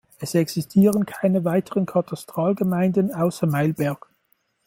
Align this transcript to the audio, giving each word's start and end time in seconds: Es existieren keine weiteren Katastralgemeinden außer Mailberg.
Es 0.17 0.33
existieren 0.33 1.05
keine 1.05 1.45
weiteren 1.45 1.85
Katastralgemeinden 1.85 3.13
außer 3.13 3.45
Mailberg. 3.45 4.09